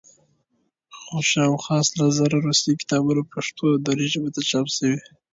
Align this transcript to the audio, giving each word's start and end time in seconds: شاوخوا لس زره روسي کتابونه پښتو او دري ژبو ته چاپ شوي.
شاوخوا 1.29 1.77
لس 1.97 2.11
زره 2.19 2.37
روسي 2.45 2.71
کتابونه 2.81 3.21
پښتو 3.33 3.63
او 3.71 3.77
دري 3.87 4.05
ژبو 4.13 4.29
ته 4.35 4.41
چاپ 4.49 4.67
شوي. 4.75 4.99